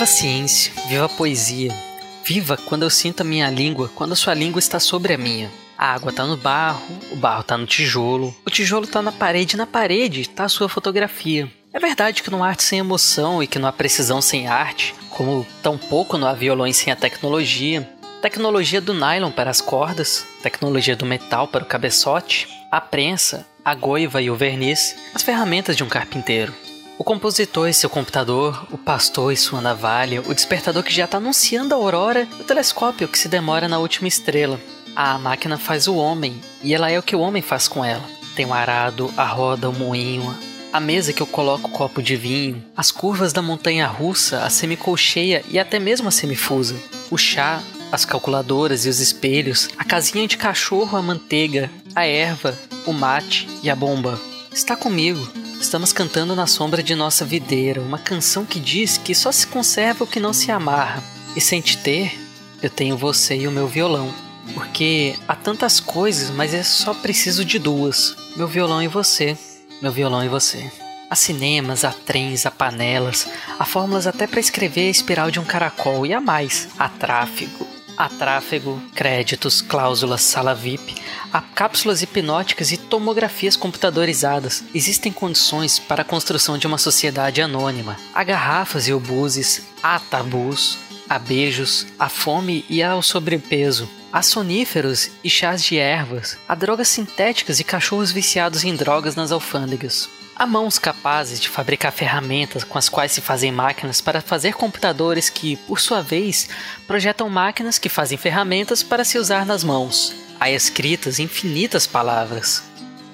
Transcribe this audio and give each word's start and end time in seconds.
Viva 0.00 0.10
a 0.10 0.16
ciência, 0.16 0.72
viva 0.88 1.04
a 1.04 1.08
poesia. 1.10 1.76
Viva 2.24 2.56
quando 2.56 2.84
eu 2.84 2.88
sinto 2.88 3.20
a 3.20 3.24
minha 3.24 3.50
língua, 3.50 3.90
quando 3.94 4.12
a 4.12 4.16
sua 4.16 4.32
língua 4.32 4.58
está 4.58 4.80
sobre 4.80 5.12
a 5.12 5.18
minha. 5.18 5.50
A 5.76 5.92
água 5.92 6.08
está 6.08 6.24
no 6.24 6.38
barro, 6.38 6.98
o 7.12 7.16
barro 7.16 7.42
está 7.42 7.58
no 7.58 7.66
tijolo, 7.66 8.34
o 8.46 8.48
tijolo 8.48 8.86
está 8.86 9.02
na 9.02 9.12
parede, 9.12 9.58
na 9.58 9.66
parede 9.66 10.22
está 10.22 10.44
a 10.44 10.48
sua 10.48 10.70
fotografia. 10.70 11.52
É 11.70 11.78
verdade 11.78 12.22
que 12.22 12.30
não 12.30 12.42
há 12.42 12.48
arte 12.48 12.62
sem 12.62 12.78
emoção 12.78 13.42
e 13.42 13.46
que 13.46 13.58
não 13.58 13.68
há 13.68 13.72
precisão 13.72 14.22
sem 14.22 14.48
arte, 14.48 14.94
como 15.10 15.46
tampouco 15.62 16.16
não 16.16 16.28
há 16.28 16.32
violões 16.32 16.78
sem 16.78 16.90
a 16.90 16.96
tecnologia. 16.96 17.86
Tecnologia 18.22 18.80
do 18.80 18.94
nylon 18.94 19.30
para 19.30 19.50
as 19.50 19.60
cordas, 19.60 20.24
tecnologia 20.42 20.96
do 20.96 21.04
metal 21.04 21.46
para 21.46 21.62
o 21.62 21.66
cabeçote, 21.66 22.48
a 22.72 22.80
prensa, 22.80 23.46
a 23.62 23.74
goiva 23.74 24.22
e 24.22 24.30
o 24.30 24.34
verniz, 24.34 24.96
as 25.14 25.22
ferramentas 25.22 25.76
de 25.76 25.84
um 25.84 25.88
carpinteiro. 25.88 26.54
O 27.00 27.02
compositor 27.02 27.66
e 27.66 27.72
seu 27.72 27.88
computador, 27.88 28.66
o 28.70 28.76
pastor 28.76 29.32
e 29.32 29.36
sua 29.36 29.62
navalha, 29.62 30.20
o 30.20 30.34
despertador 30.34 30.82
que 30.82 30.92
já 30.92 31.06
está 31.06 31.16
anunciando 31.16 31.74
a 31.74 31.78
aurora, 31.78 32.28
o 32.38 32.44
telescópio 32.44 33.08
que 33.08 33.18
se 33.18 33.26
demora 33.26 33.66
na 33.66 33.78
última 33.78 34.06
estrela. 34.06 34.60
A 34.94 35.16
máquina 35.16 35.56
faz 35.56 35.88
o 35.88 35.96
homem, 35.96 36.38
e 36.62 36.74
ela 36.74 36.90
é 36.90 36.98
o 36.98 37.02
que 37.02 37.16
o 37.16 37.20
homem 37.20 37.40
faz 37.40 37.66
com 37.66 37.82
ela. 37.82 38.04
Tem 38.36 38.44
o 38.44 38.52
arado, 38.52 39.10
a 39.16 39.24
roda, 39.24 39.70
o 39.70 39.72
moinho, 39.72 40.36
a 40.70 40.78
mesa 40.78 41.10
que 41.10 41.22
eu 41.22 41.26
coloco 41.26 41.68
o 41.68 41.72
copo 41.72 42.02
de 42.02 42.16
vinho, 42.16 42.62
as 42.76 42.90
curvas 42.90 43.32
da 43.32 43.40
montanha 43.40 43.86
russa, 43.86 44.44
a 44.44 44.50
semicolcheia 44.50 45.42
e 45.48 45.58
até 45.58 45.78
mesmo 45.78 46.08
a 46.08 46.10
semifusa, 46.10 46.76
o 47.10 47.16
chá, 47.16 47.62
as 47.90 48.04
calculadoras 48.04 48.84
e 48.84 48.90
os 48.90 49.00
espelhos, 49.00 49.70
a 49.78 49.86
casinha 49.86 50.28
de 50.28 50.36
cachorro, 50.36 50.98
a 50.98 51.02
manteiga, 51.02 51.70
a 51.96 52.04
erva, 52.04 52.54
o 52.84 52.92
mate 52.92 53.48
e 53.62 53.70
a 53.70 53.74
bomba. 53.74 54.20
Está 54.52 54.76
comigo, 54.76 55.26
Estamos 55.60 55.92
cantando 55.92 56.34
na 56.34 56.46
sombra 56.46 56.82
de 56.82 56.94
nossa 56.94 57.22
videira, 57.22 57.82
uma 57.82 57.98
canção 57.98 58.46
que 58.46 58.58
diz 58.58 58.96
que 58.96 59.14
só 59.14 59.30
se 59.30 59.46
conserva 59.46 60.04
o 60.04 60.06
que 60.06 60.18
não 60.18 60.32
se 60.32 60.50
amarra. 60.50 61.04
E 61.36 61.40
sem 61.40 61.60
te 61.60 61.76
ter, 61.76 62.18
eu 62.62 62.70
tenho 62.70 62.96
você 62.96 63.36
e 63.36 63.46
o 63.46 63.52
meu 63.52 63.68
violão. 63.68 64.12
Porque 64.54 65.14
há 65.28 65.36
tantas 65.36 65.78
coisas, 65.78 66.30
mas 66.30 66.54
é 66.54 66.62
só 66.62 66.94
preciso 66.94 67.44
de 67.44 67.58
duas: 67.58 68.16
meu 68.36 68.48
violão 68.48 68.82
e 68.82 68.88
você, 68.88 69.36
meu 69.82 69.92
violão 69.92 70.24
e 70.24 70.28
você. 70.28 70.72
Há 71.10 71.14
cinemas, 71.14 71.84
há 71.84 71.92
trens, 71.92 72.46
há 72.46 72.50
panelas, 72.50 73.28
há 73.58 73.64
fórmulas 73.64 74.06
até 74.06 74.26
para 74.26 74.40
escrever 74.40 74.88
a 74.88 74.90
espiral 74.90 75.30
de 75.30 75.38
um 75.38 75.44
caracol 75.44 76.06
e 76.06 76.14
há 76.14 76.20
mais: 76.20 76.68
há 76.78 76.88
tráfego, 76.88 77.66
Há 78.00 78.08
tráfego, 78.08 78.82
créditos, 78.94 79.60
cláusulas, 79.60 80.22
sala 80.22 80.54
VIP, 80.54 80.94
há 81.30 81.42
cápsulas 81.42 82.00
hipnóticas 82.00 82.72
e 82.72 82.78
tomografias 82.78 83.56
computadorizadas. 83.56 84.64
Existem 84.74 85.12
condições 85.12 85.78
para 85.78 86.00
a 86.00 86.04
construção 86.04 86.56
de 86.56 86.66
uma 86.66 86.78
sociedade 86.78 87.42
anônima. 87.42 87.98
Há 88.14 88.24
garrafas 88.24 88.88
e 88.88 88.94
obuses, 88.94 89.66
há 89.82 90.00
tabus, 90.00 90.78
há 91.06 91.18
beijos, 91.18 91.86
há 91.98 92.08
fome 92.08 92.64
e 92.70 92.82
há 92.82 92.96
o 92.96 93.02
sobrepeso. 93.02 93.86
Há 94.10 94.22
soníferos 94.22 95.10
e 95.22 95.28
chás 95.28 95.62
de 95.62 95.76
ervas, 95.76 96.38
há 96.48 96.54
drogas 96.54 96.88
sintéticas 96.88 97.60
e 97.60 97.64
cachorros 97.64 98.10
viciados 98.10 98.64
em 98.64 98.74
drogas 98.74 99.14
nas 99.14 99.30
alfândegas. 99.30 100.08
Há 100.40 100.46
mãos 100.46 100.78
capazes 100.78 101.38
de 101.38 101.50
fabricar 101.50 101.92
ferramentas 101.92 102.64
com 102.64 102.78
as 102.78 102.88
quais 102.88 103.12
se 103.12 103.20
fazem 103.20 103.52
máquinas 103.52 104.00
para 104.00 104.22
fazer 104.22 104.54
computadores 104.54 105.28
que, 105.28 105.56
por 105.56 105.78
sua 105.78 106.00
vez, 106.00 106.48
projetam 106.86 107.28
máquinas 107.28 107.78
que 107.78 107.90
fazem 107.90 108.16
ferramentas 108.16 108.82
para 108.82 109.04
se 109.04 109.18
usar 109.18 109.44
nas 109.44 109.62
mãos. 109.62 110.14
Há 110.40 110.50
escritas 110.50 111.18
infinitas 111.18 111.86
palavras: 111.86 112.62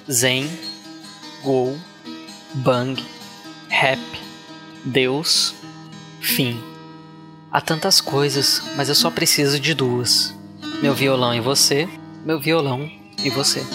Zen, 0.09 0.49
Go, 1.43 1.77
Bang, 2.55 3.05
Rap, 3.69 4.01
Deus, 4.85 5.53
Fim. 6.21 6.63
Há 7.51 7.61
tantas 7.61 8.01
coisas, 8.01 8.63
mas 8.77 8.89
eu 8.89 8.95
só 8.95 9.11
preciso 9.11 9.59
de 9.59 9.75
duas: 9.75 10.33
meu 10.81 10.95
violão 10.95 11.35
e 11.35 11.41
você, 11.41 11.89
meu 12.25 12.39
violão 12.39 12.89
e 13.25 13.29
você. 13.31 13.67